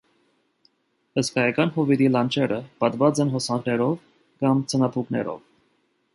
Հսկայան 1.19 1.71
հովիտի 1.75 2.07
լանջերը 2.15 2.57
պատված 2.85 3.23
են 3.27 3.35
հոսանքներով 3.35 3.95
կամ 4.43 4.67
ձնաբուքներով։ 4.73 5.41